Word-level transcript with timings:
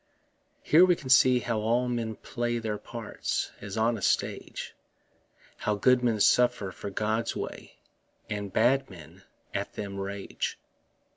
Here 0.63 0.83
we 0.83 0.95
can 0.95 1.09
see 1.11 1.41
how 1.41 1.59
all 1.59 1.87
men 1.87 2.15
play 2.15 2.57
Theirs 2.57 2.79
parts, 2.83 3.51
as 3.61 3.77
on 3.77 3.99
a 3.99 4.01
stage 4.01 4.73
How 5.57 5.75
good 5.75 6.03
men 6.03 6.19
suffer 6.19 6.71
for 6.71 6.89
God's 6.89 7.35
way, 7.35 7.75
And 8.27 8.51
bad 8.51 8.89
men 8.89 9.21
at 9.53 9.73
them 9.73 9.99
rage. 9.99 10.57